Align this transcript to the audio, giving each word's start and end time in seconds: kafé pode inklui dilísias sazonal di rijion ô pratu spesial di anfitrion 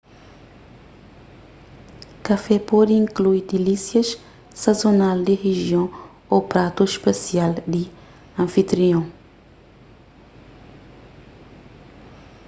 kafé 2.25 2.55
pode 2.69 2.93
inklui 3.03 3.39
dilísias 3.49 4.09
sazonal 4.63 5.17
di 5.27 5.33
rijion 5.45 5.87
ô 6.33 6.35
pratu 6.51 6.83
spesial 6.95 7.51
di 7.73 7.83
anfitrion 8.43 9.03